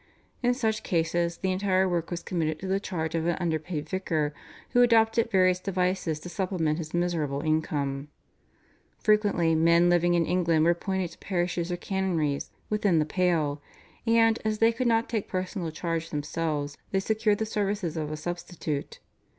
[0.41, 4.33] In such cases the entire work was committed to the charge of an underpaid vicar
[4.71, 8.07] who adopted various devices to supplement his miserable income.
[8.97, 13.61] Frequently men living in England were appointed to parishes or canonries within the Pale,
[14.07, 18.17] and, as they could not take personal charge themselves, they secured the services of a
[18.17, 18.99] substitute.